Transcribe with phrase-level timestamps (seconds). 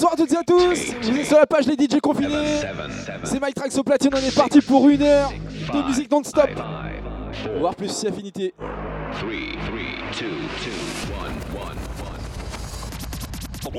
[0.00, 2.60] Bonsoir à toutes et à tous, vous êtes sur la page Les DJ Confinés.
[3.24, 5.32] C'est Mike Trax au platine, on est parti pour une heure
[5.72, 6.50] de musique non-stop.
[7.58, 8.54] Voire plus si affinité.
[8.60, 8.62] 3,
[9.18, 9.28] 3,
[10.20, 10.26] 2,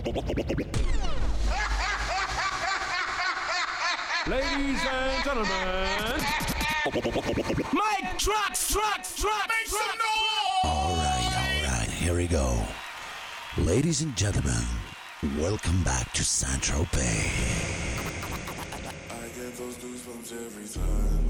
[0.02, 0.26] 2, 1, 1,
[4.28, 4.30] 1.
[4.30, 5.48] Ladies and gentlemen,
[7.72, 10.66] Mike Trax, Trax, Trax, make some noise!
[10.66, 11.32] Alright,
[11.64, 12.58] alright, here we go.
[13.58, 14.66] Ladies and gentlemen,
[15.38, 16.96] welcome back to Saint Tropez.
[19.12, 21.28] I get those goosebumps every time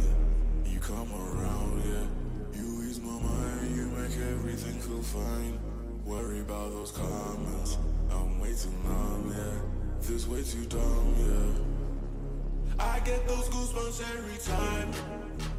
[0.66, 2.60] you come around, yeah.
[2.60, 5.60] You ease my mind, you make everything feel fine.
[6.06, 7.80] Worry about those comments,
[8.12, 10.08] I'm way too numb, yeah.
[10.08, 12.84] This way too dumb, yeah.
[12.86, 14.92] I get those goosebumps every time.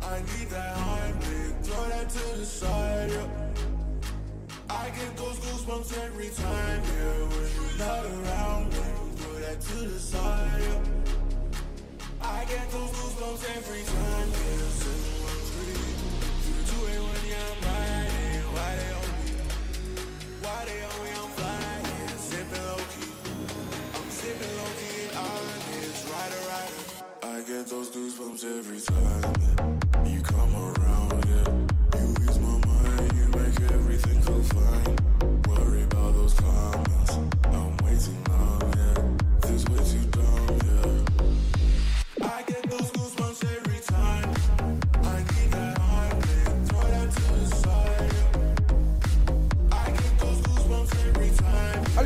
[0.03, 3.40] I need that Heimlich, throw that to the side, yeah.
[4.73, 7.27] I get those goosebumps every time, yeah.
[7.27, 10.79] When you're not around, when you throw that to the side, yeah.
[12.23, 15.20] I get those goosebumps every time, yeah.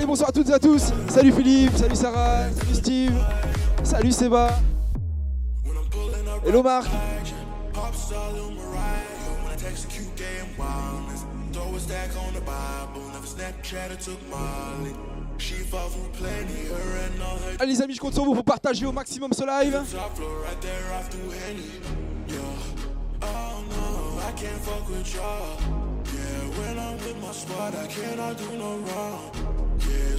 [0.06, 0.92] Bonsoir à toutes et à tous.
[1.08, 3.12] Salut Philippe, salut Sarah, salut Steve,
[3.82, 4.50] salut Seba.
[6.46, 6.86] Hello Marc.
[17.58, 19.80] Allez les amis, je compte sur vous pour partager au maximum ce live.
[22.26, 22.38] Yeah.
[26.56, 29.53] When I'm with my I cannot do no wrong.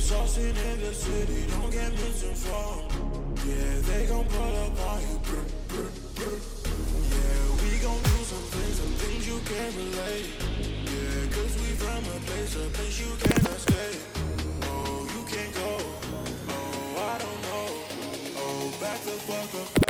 [0.06, 2.92] Saucing in the city, don't get misinformed.
[3.44, 5.18] Yeah, they gon' pull up on you.
[5.26, 6.38] Brr, brr, brr.
[7.10, 10.30] Yeah, we gon' do some things, some things you can't relate.
[10.86, 13.98] Yeah, cause we from a place, a place you cannot stay.
[14.70, 15.74] Oh, you can't go.
[16.54, 17.68] Oh, I don't know.
[18.38, 19.85] Oh, back the fuck up.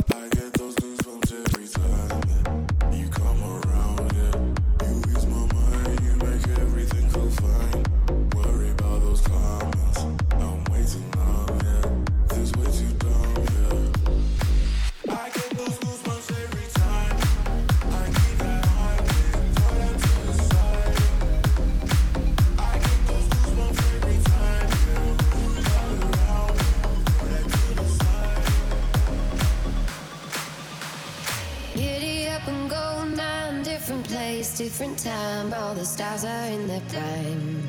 [33.86, 35.54] Different place, different time.
[35.54, 37.62] All the stars are in their prime.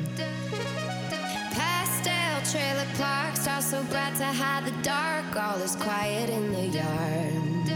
[1.51, 5.25] Pastel trailer park, stars so bright to hide the dark.
[5.35, 7.67] All is quiet in the yard.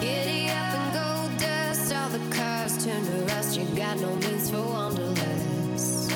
[0.00, 3.58] Giddy up and go dust, all the cars turn to rust.
[3.58, 6.10] You got no means for wanderlust.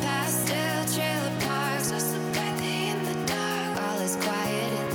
[0.00, 3.82] Pastel trailer park, stars so bright they in the dark.
[3.82, 4.89] All is quiet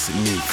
[0.00, 0.49] Classic Mix.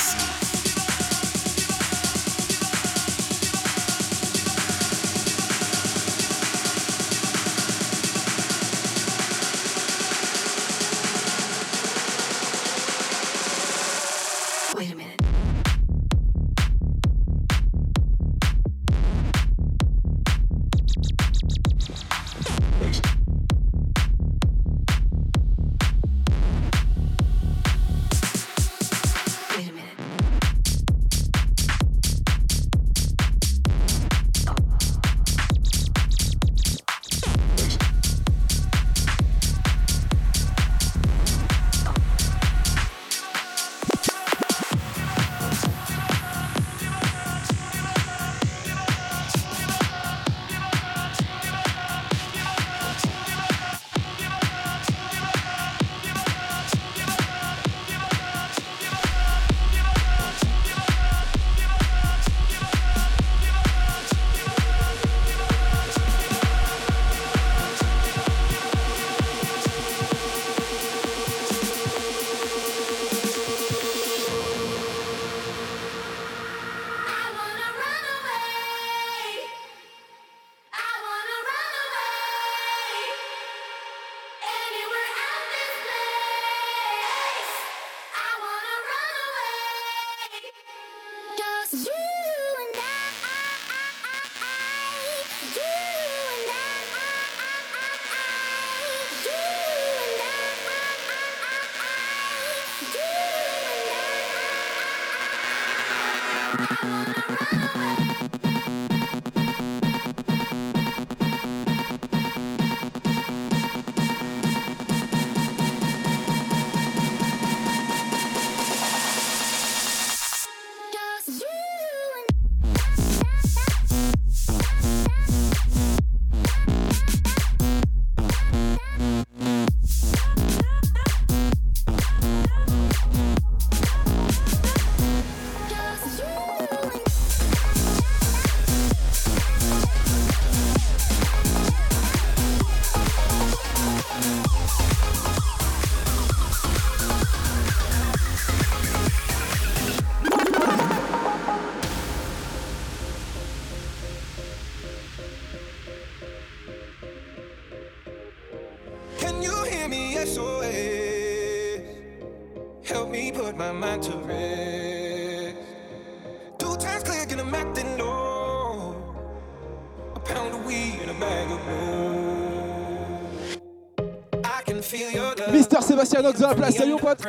[176.17, 177.19] Sébastien Nox dans la place, salut mon pote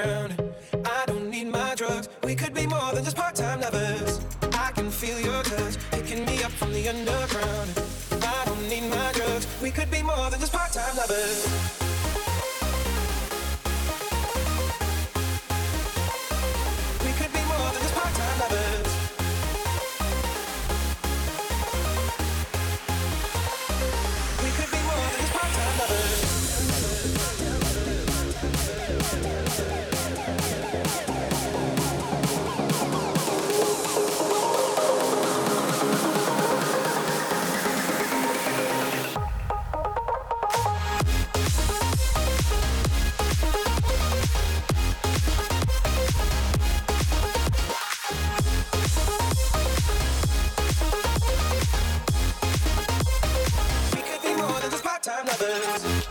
[55.00, 56.07] Time lovers.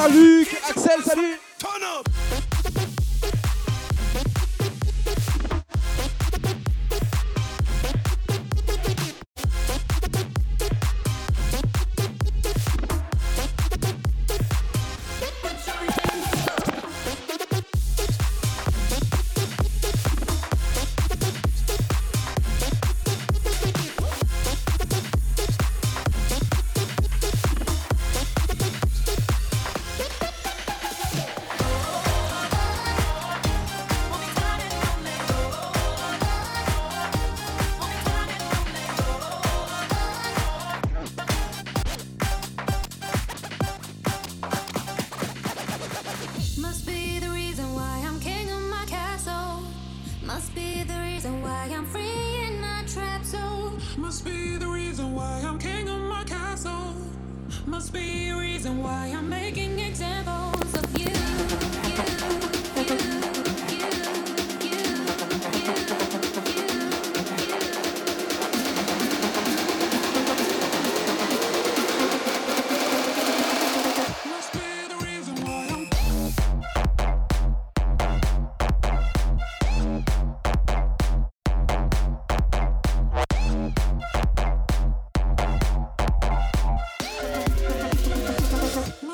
[0.00, 0.49] Davi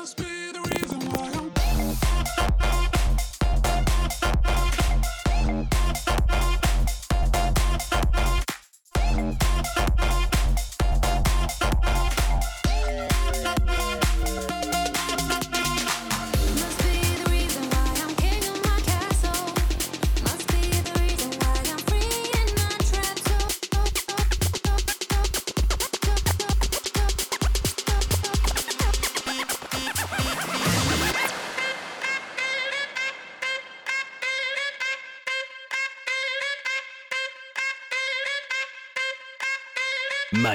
[0.07, 0.36] speed.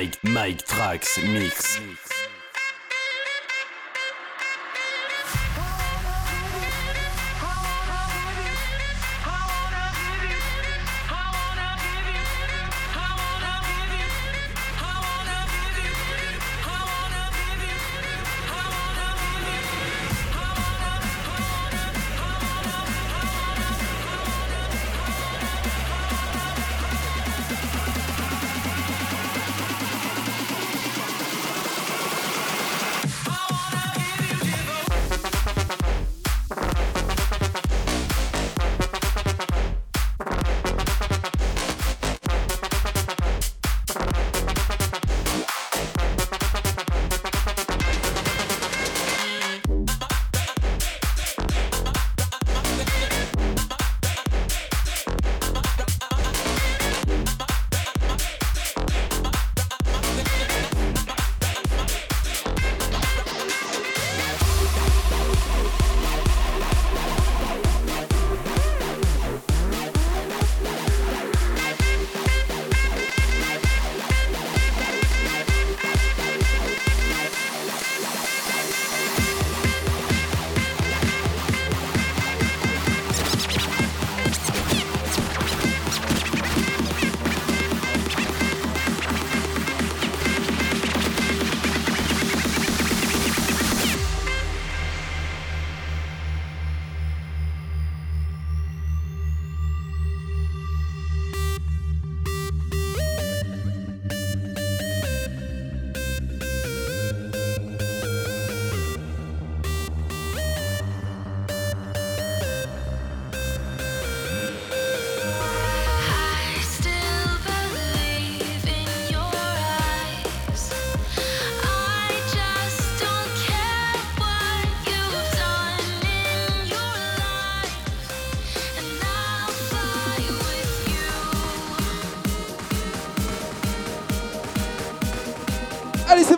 [0.03, 2.02] Mike, Mike Trax Mix.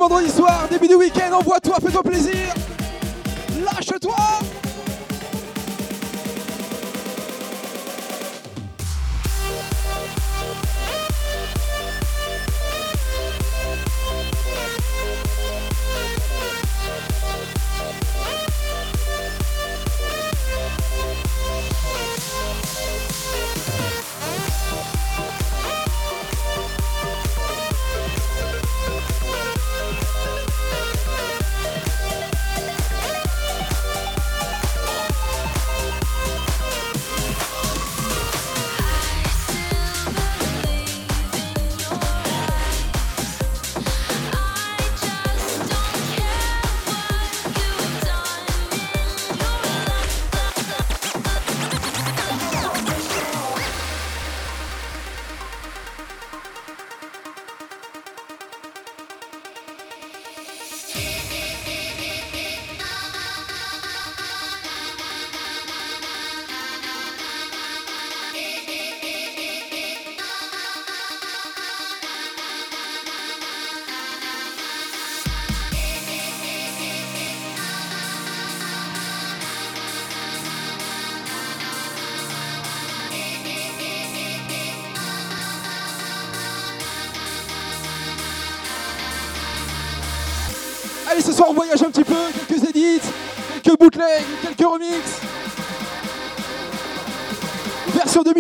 [0.09, 2.74] vendredi soir, début du week-end, envoie-toi, fais-toi plaisir.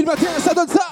[0.04, 0.83] batendo essa dança.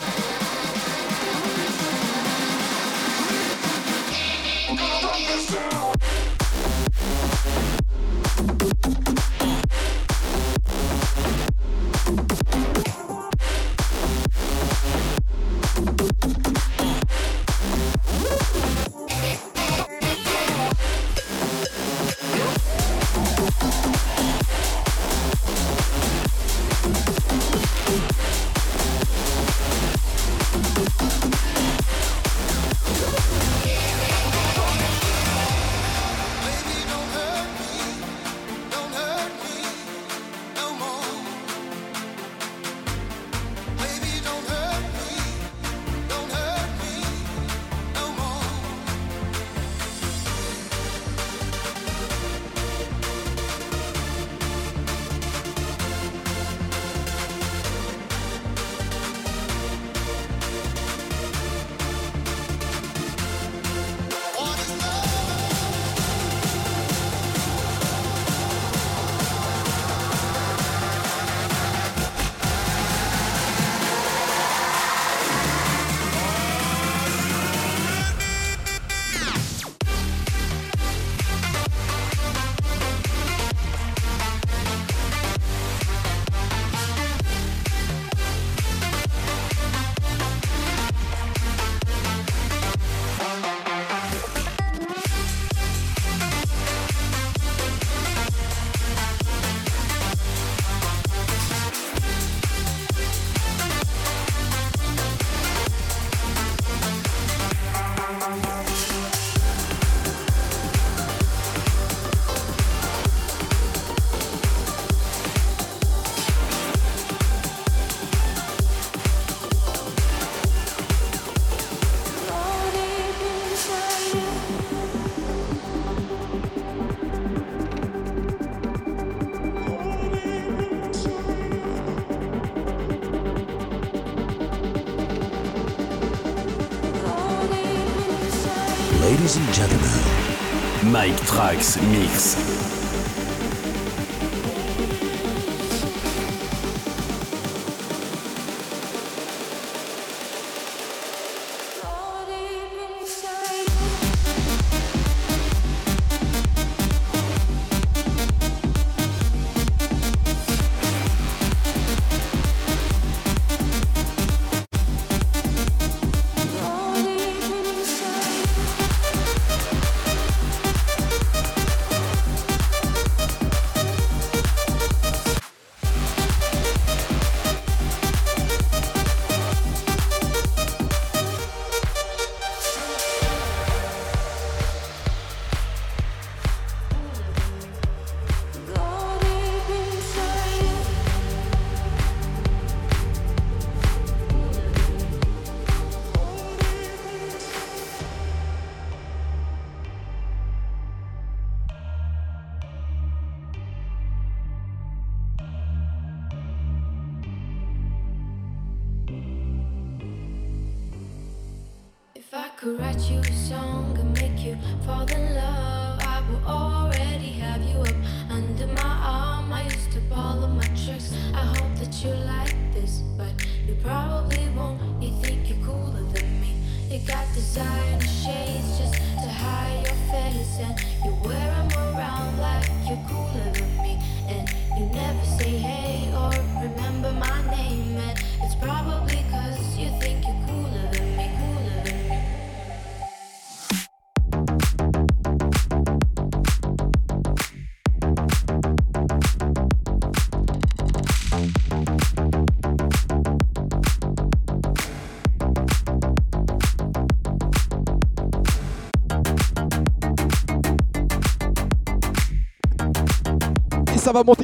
[141.33, 142.52] Trax Mix.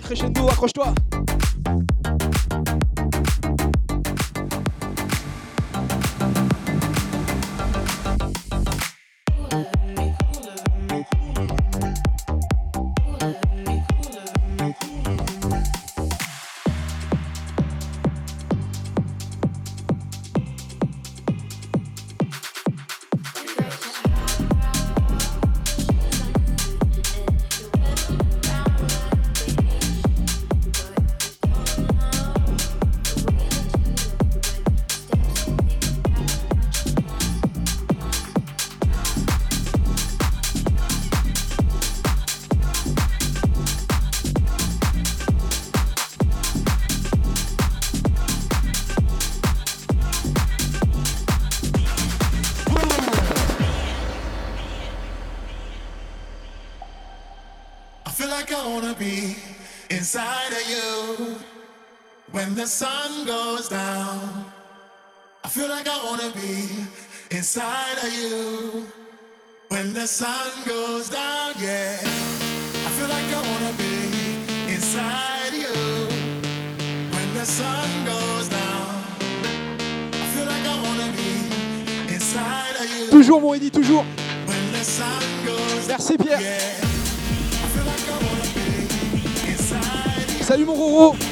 [0.08, 1.07] Va monter crescendo, accroche-toi.
[62.58, 64.44] the sun goes down,
[65.44, 66.66] I feel like I wanna be
[67.30, 68.84] inside of you.
[69.68, 76.08] When the sun goes down, yeah, I feel like I wanna be inside you.
[77.14, 79.04] When the sun goes down,
[80.12, 83.08] I feel like I wanna be inside of you.
[83.10, 84.04] Toujours mon Eddie, toujours.
[84.48, 86.40] When the sun goes Merci Pierre.
[86.40, 90.44] Yeah, I feel like I wanna be inside of you.
[90.44, 91.27] Salut mon Roro.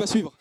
[0.00, 0.32] va suivre.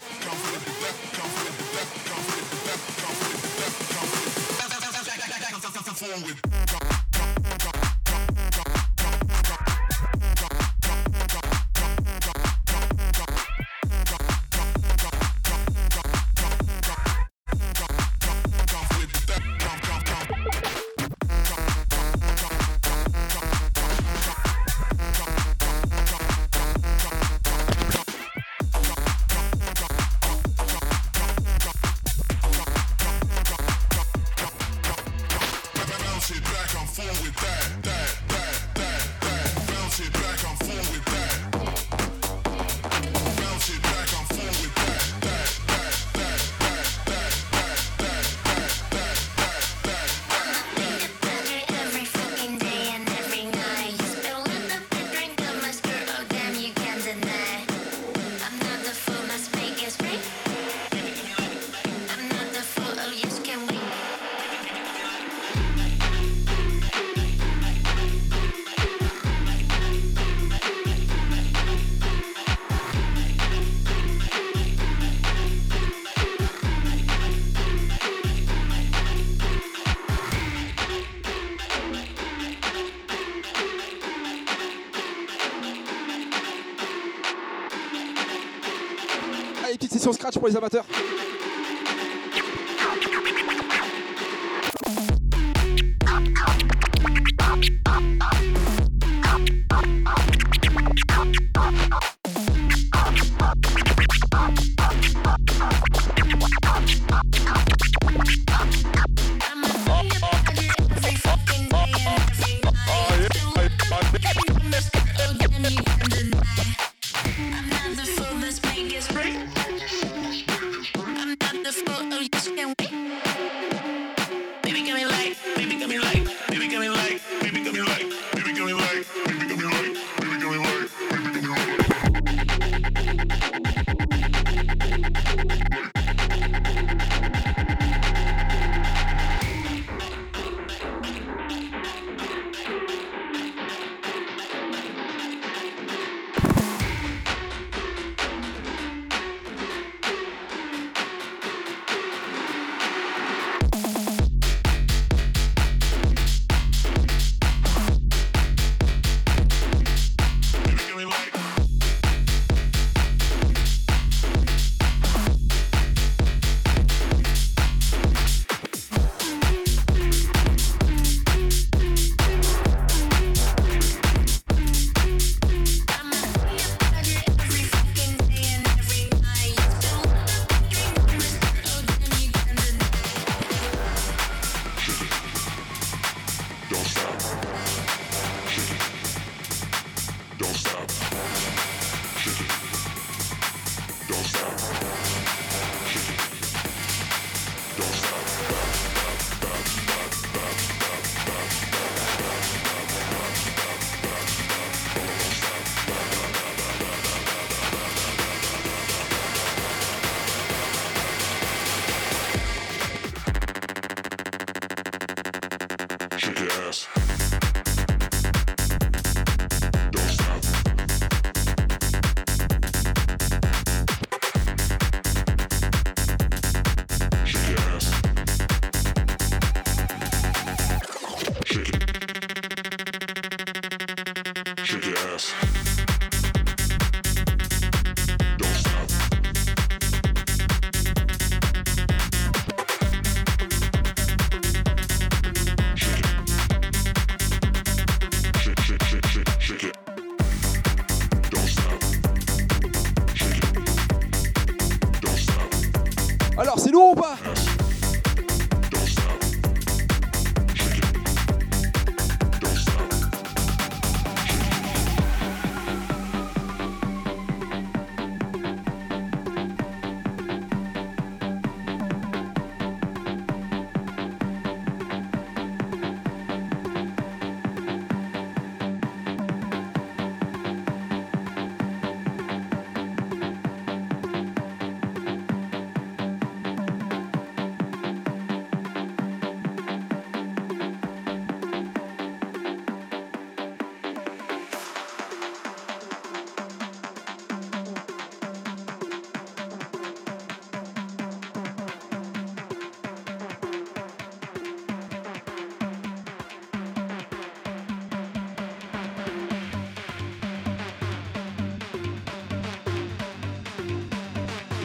[90.00, 90.86] session scratch pour les amateurs.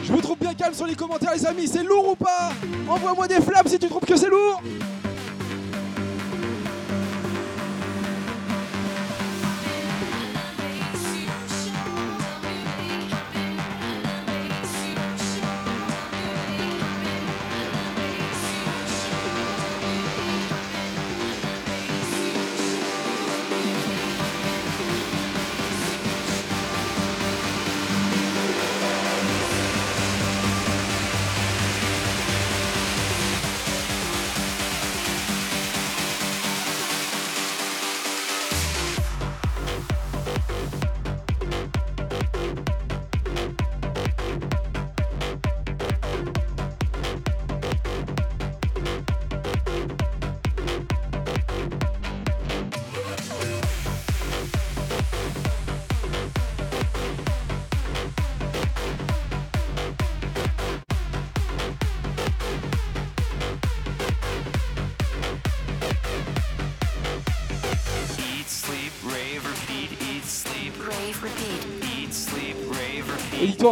[0.05, 2.53] Je vous trouve bien calme sur les commentaires les amis, c'est lourd ou pas?
[2.87, 4.61] Envoie-moi des flammes si tu trouves que c'est lourd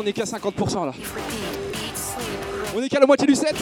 [0.02, 0.92] on est qu'à 50% là.
[2.74, 3.54] On est qu'à la moitié du set.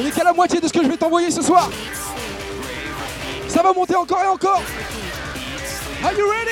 [0.00, 1.70] On est qu'à la moitié de ce que je vais t'envoyer ce soir.
[3.48, 4.62] Ça va monter encore et encore.
[6.04, 6.43] Are you ready?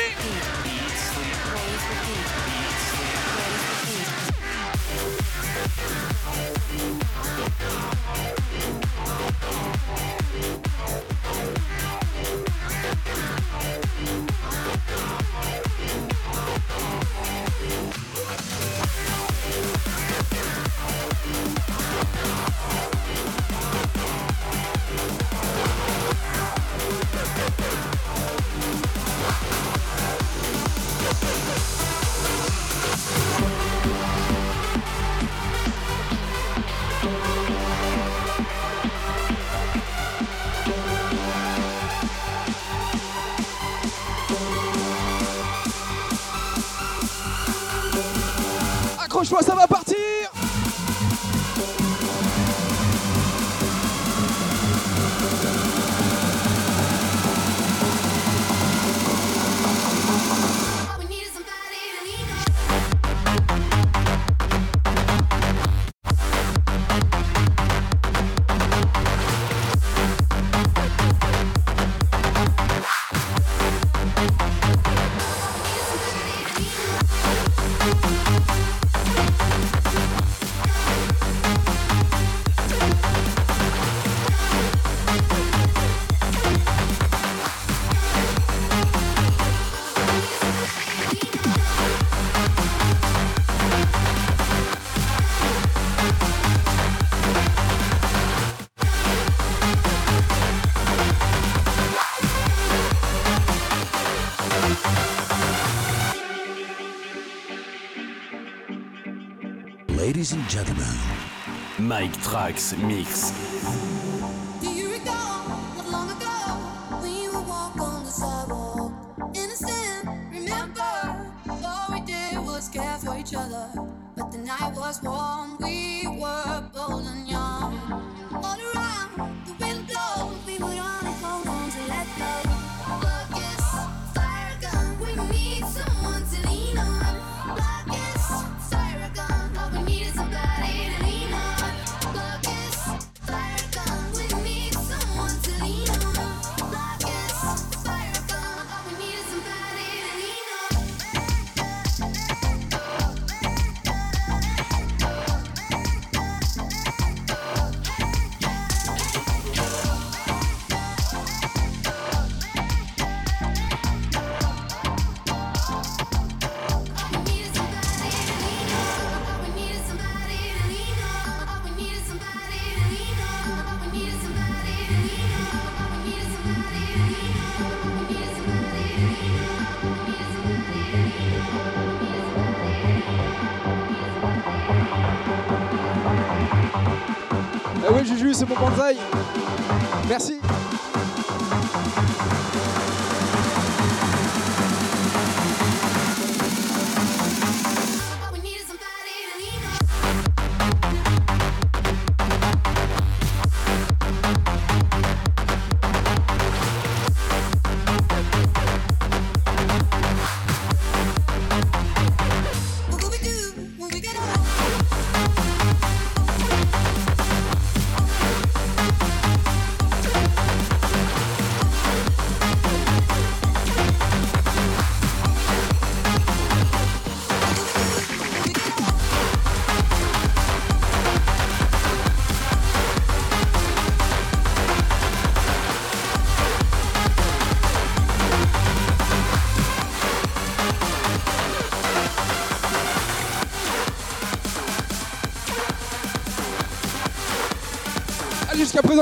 [112.33, 113.42] Trax Mix.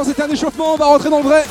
[0.01, 1.44] Présent, c'était un échauffement, on va rentrer dans le vrai.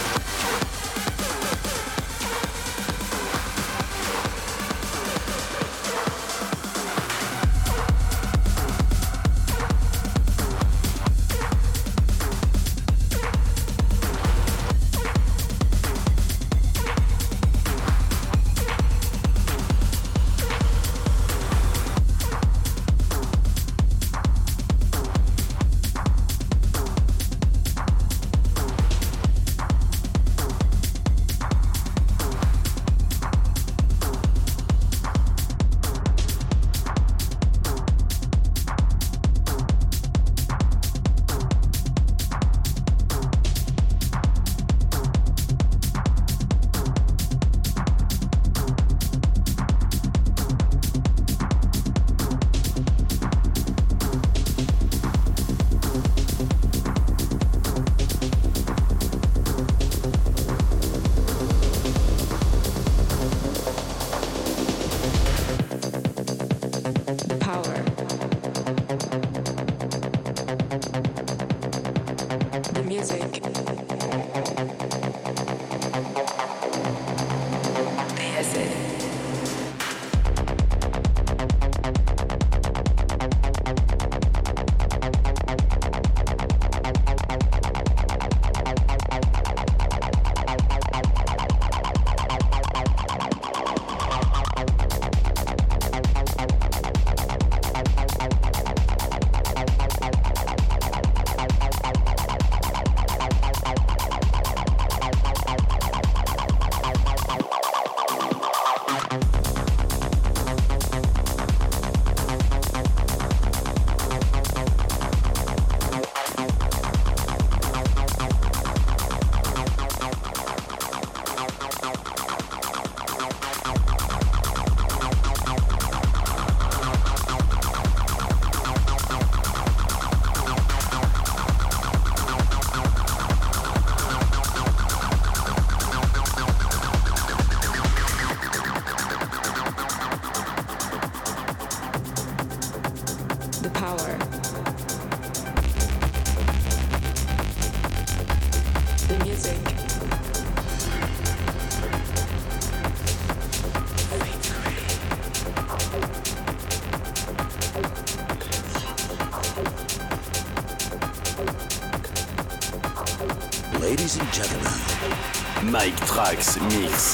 [166.37, 167.08] Mix.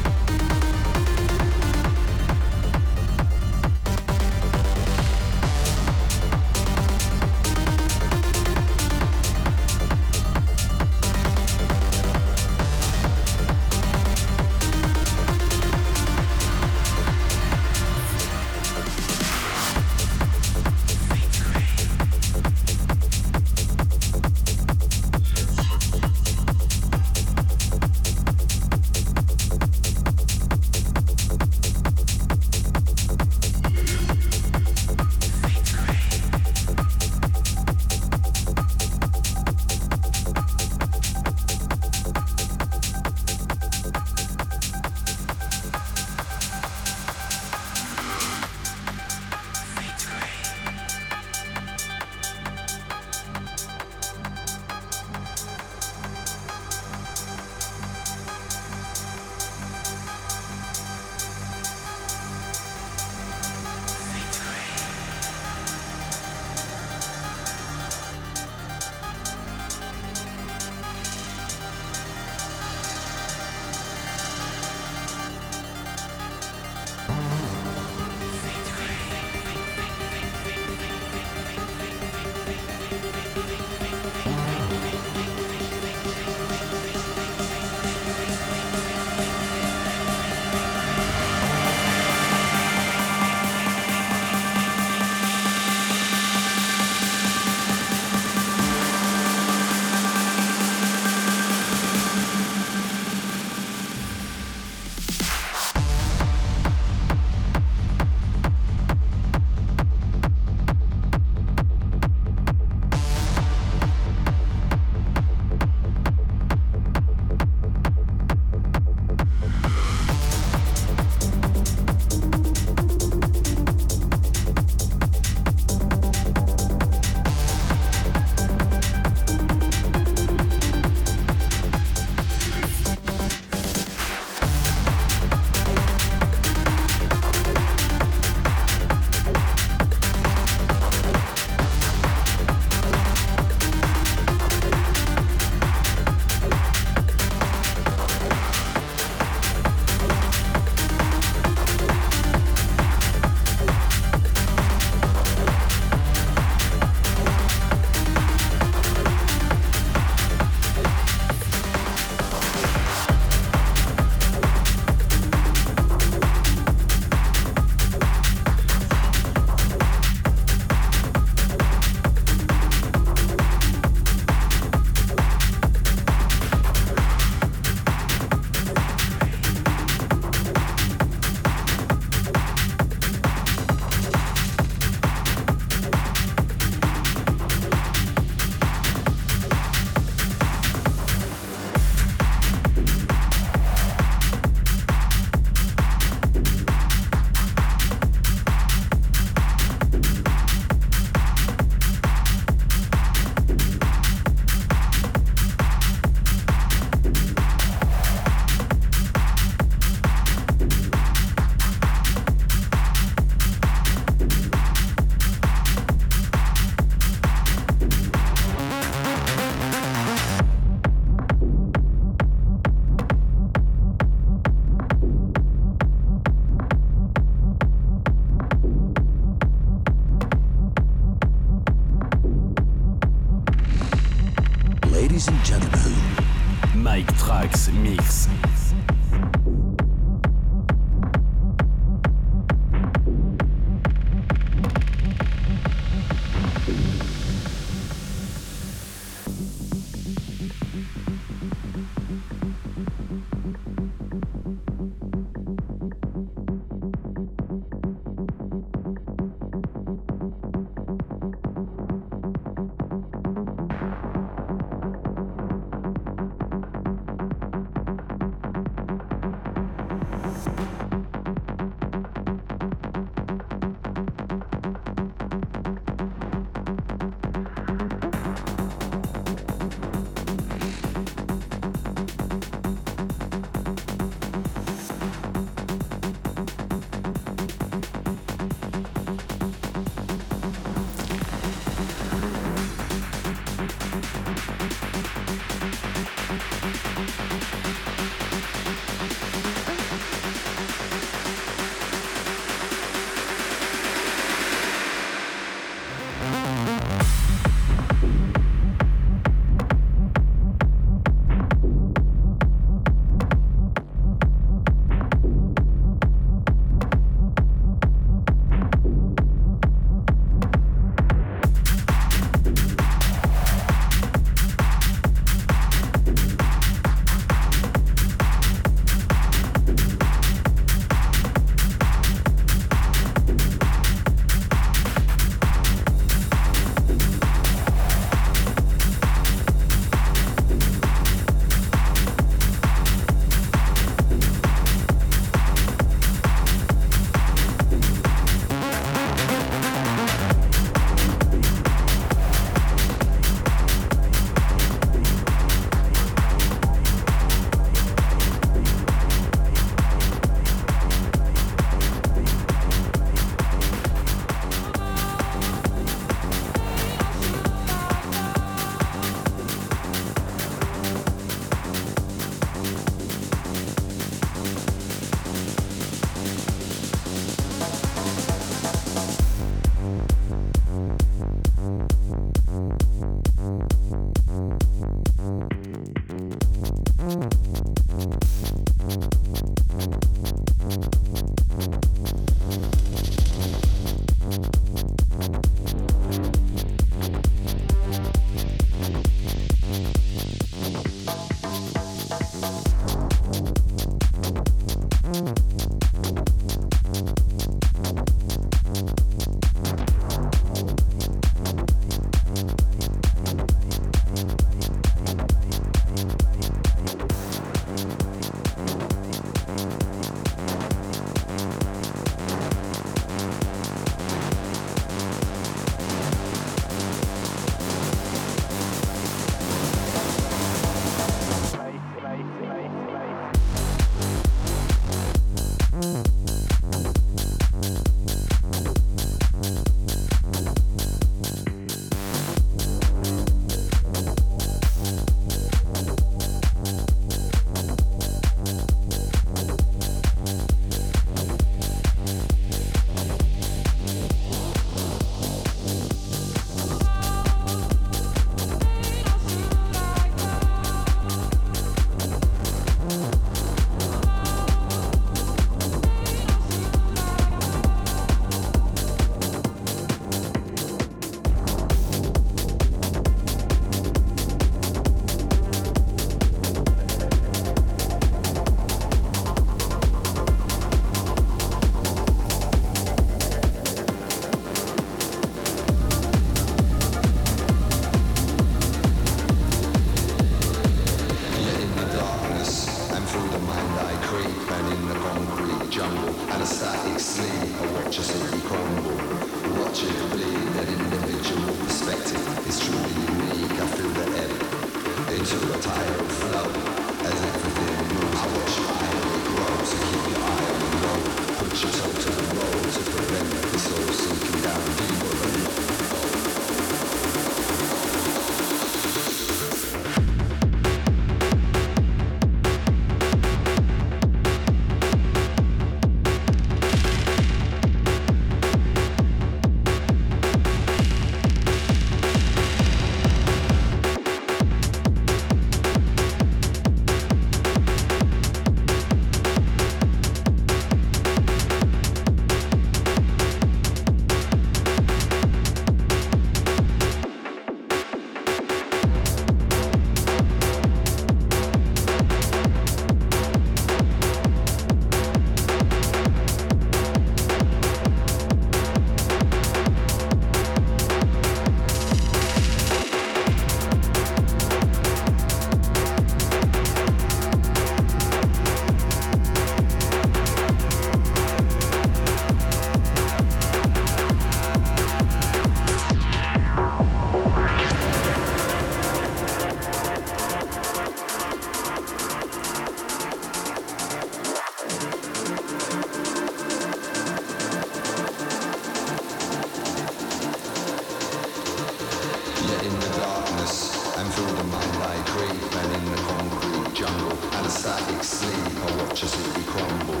[592.48, 597.16] Yet in the darkness, and through the among thy grave and in the concrete jungle.
[597.38, 600.00] Unstatic sleep, I watch a city crumble.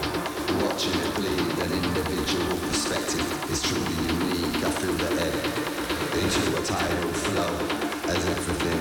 [0.64, 4.64] Watching it bleed, an individual perspective is truly unique.
[4.64, 5.42] I feel the air,
[6.22, 7.52] into a tidal flow
[8.08, 8.79] as everything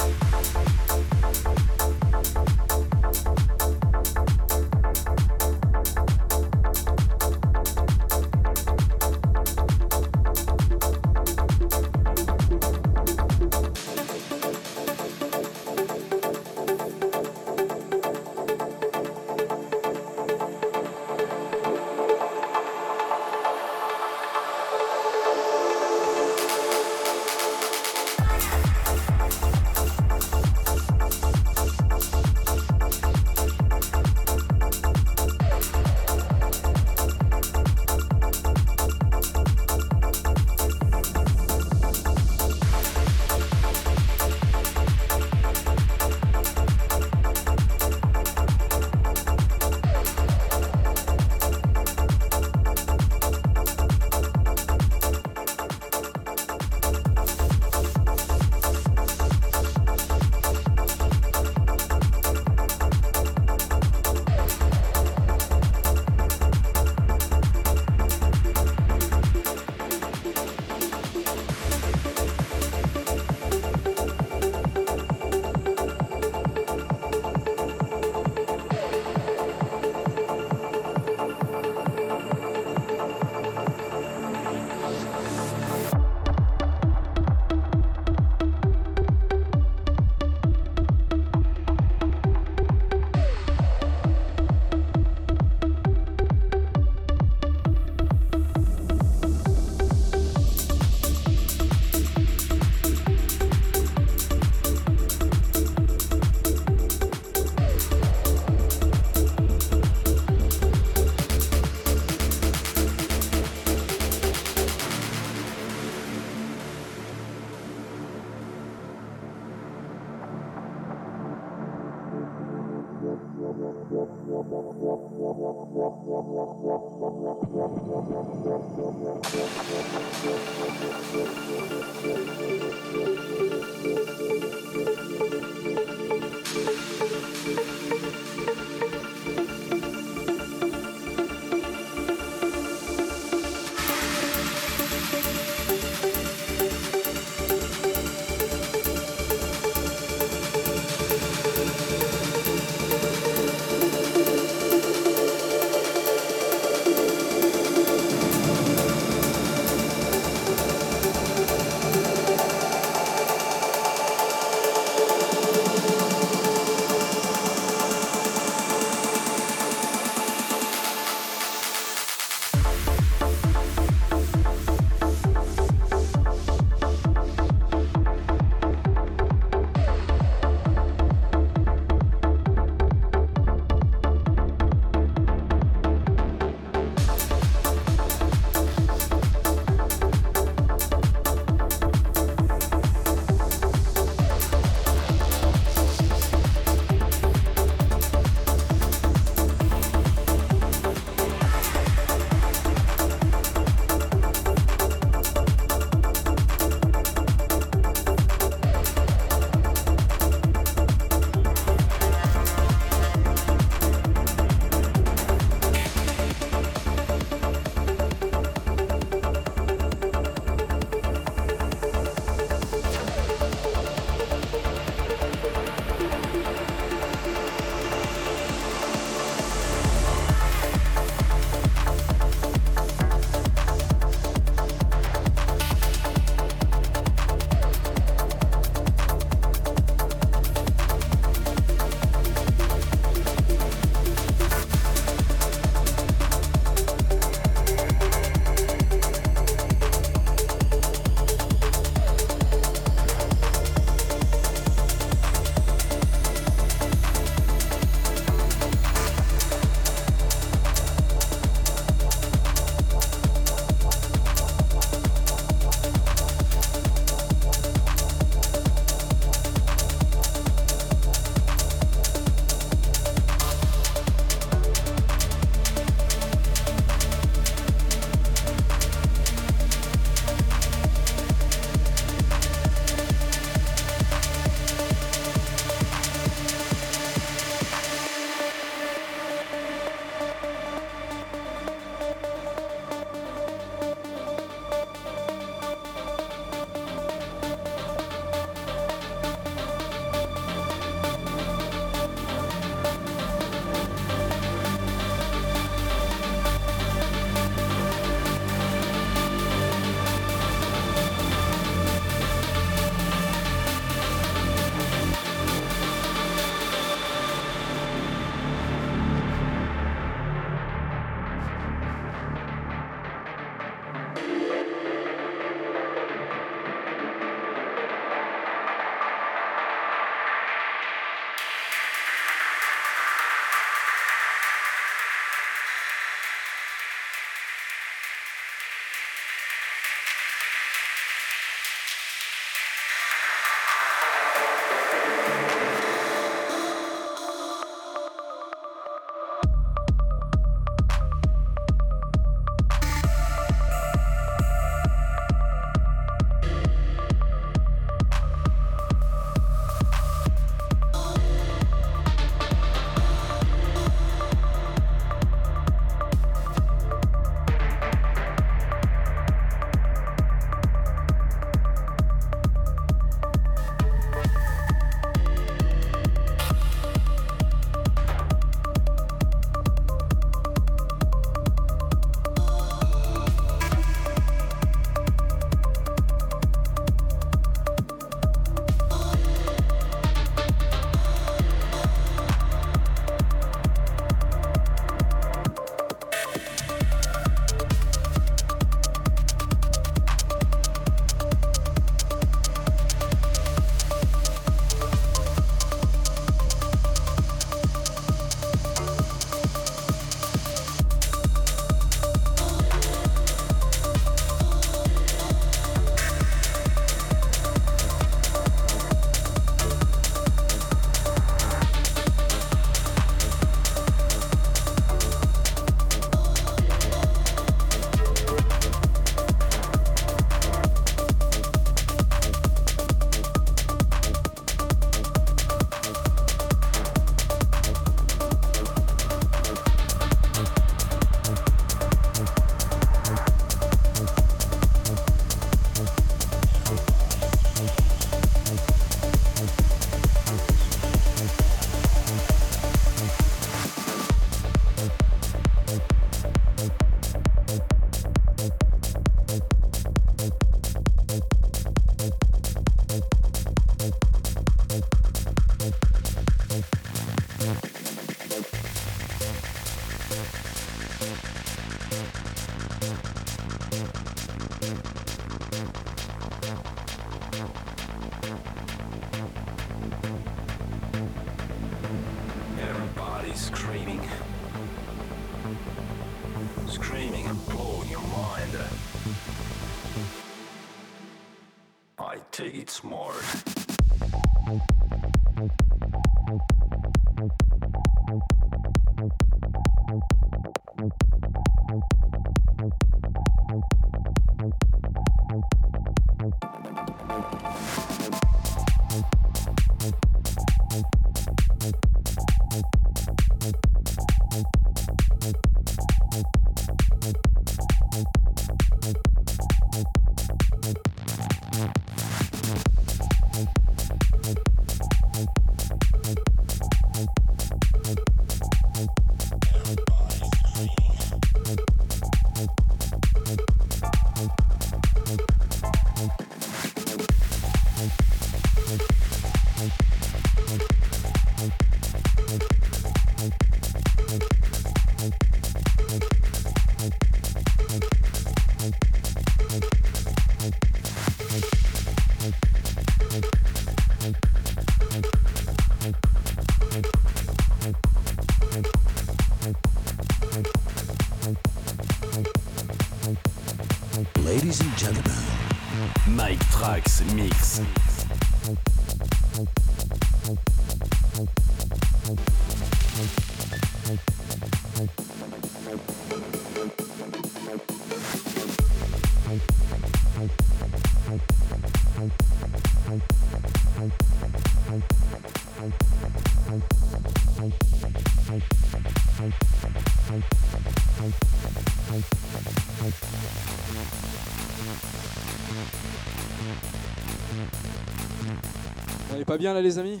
[599.38, 600.00] bien là les amis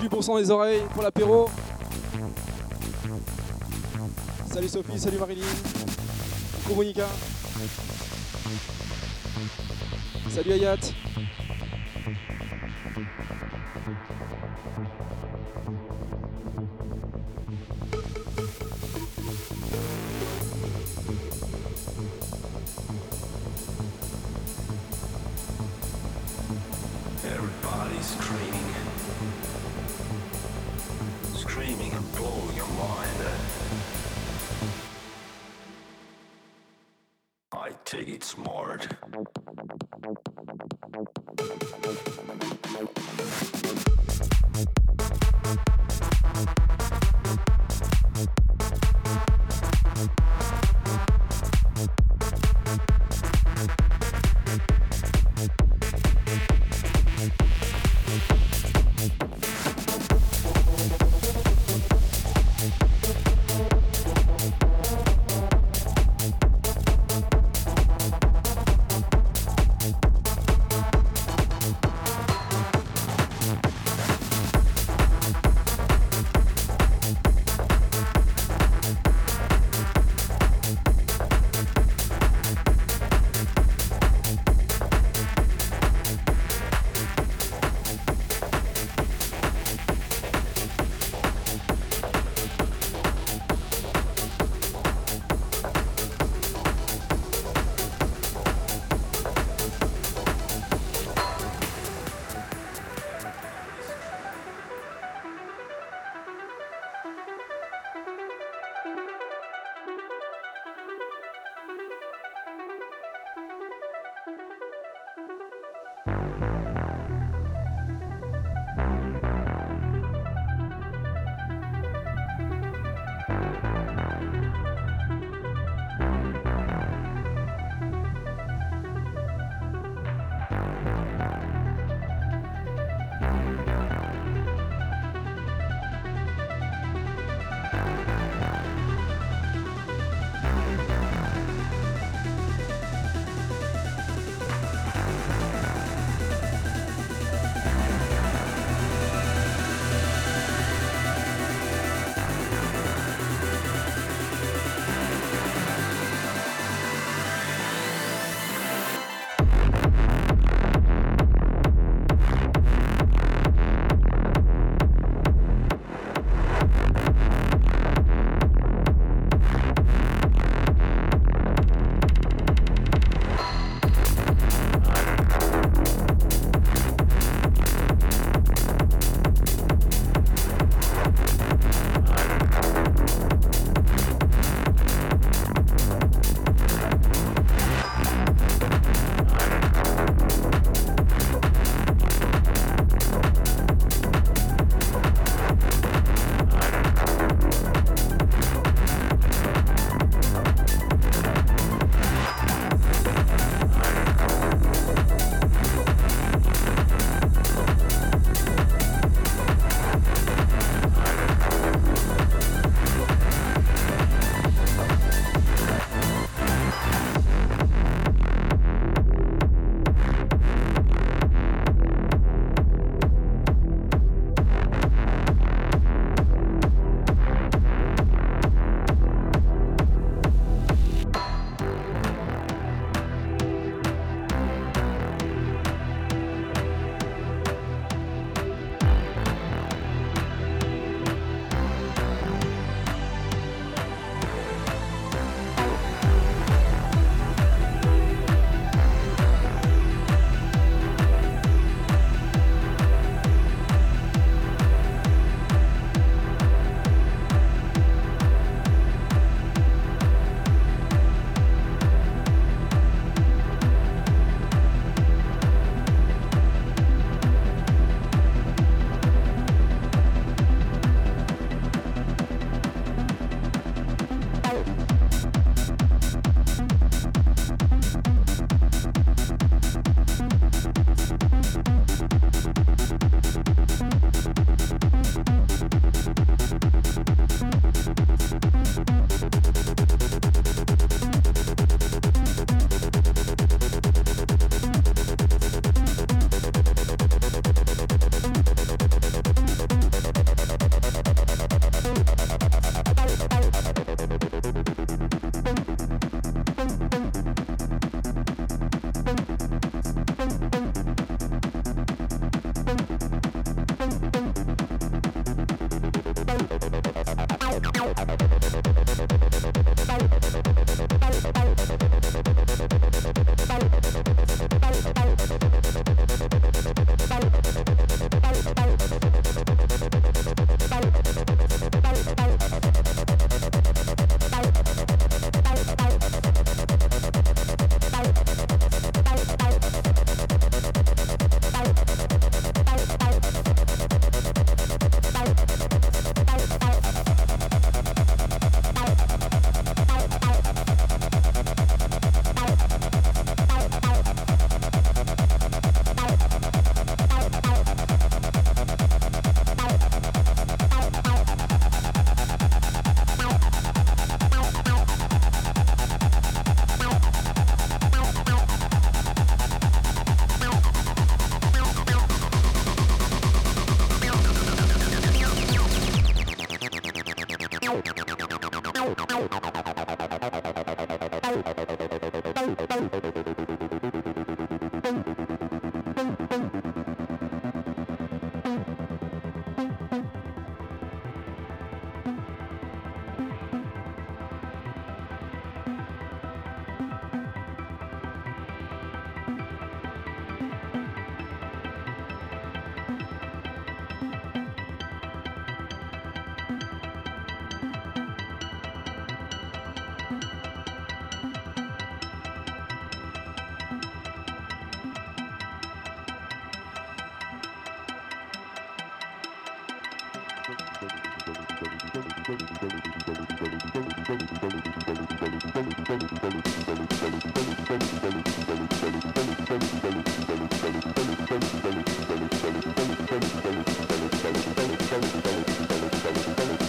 [0.00, 1.48] Du bon sang des oreilles pour l'apéro.
[4.52, 5.44] Salut Sophie, salut Marilyn.
[6.62, 7.06] Coucou Monica.
[10.30, 10.76] Salut Ayat.
[27.94, 28.74] Everybody's screaming.
[31.34, 33.10] Screaming and blowing your mind.
[37.52, 38.88] I take it smart.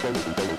[0.06, 0.55] Thank you.